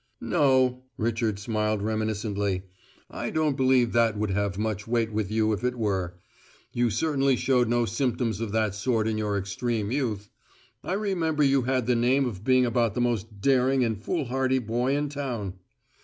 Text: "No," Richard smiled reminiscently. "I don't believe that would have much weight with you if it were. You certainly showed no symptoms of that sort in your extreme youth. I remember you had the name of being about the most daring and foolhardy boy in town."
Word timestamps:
"No," 0.23 0.81
Richard 0.97 1.37
smiled 1.37 1.83
reminiscently. 1.83 2.63
"I 3.11 3.29
don't 3.29 3.55
believe 3.55 3.91
that 3.93 4.17
would 4.17 4.31
have 4.31 4.57
much 4.57 4.87
weight 4.87 5.13
with 5.13 5.29
you 5.29 5.53
if 5.53 5.63
it 5.63 5.75
were. 5.77 6.15
You 6.73 6.89
certainly 6.89 7.35
showed 7.35 7.67
no 7.69 7.85
symptoms 7.85 8.41
of 8.41 8.51
that 8.51 8.73
sort 8.73 9.07
in 9.07 9.19
your 9.19 9.37
extreme 9.37 9.91
youth. 9.91 10.31
I 10.83 10.93
remember 10.93 11.43
you 11.43 11.61
had 11.61 11.85
the 11.85 11.95
name 11.95 12.25
of 12.25 12.43
being 12.43 12.65
about 12.65 12.95
the 12.95 13.01
most 13.01 13.41
daring 13.41 13.83
and 13.83 13.95
foolhardy 13.95 14.57
boy 14.57 14.95
in 14.97 15.07
town." 15.07 15.59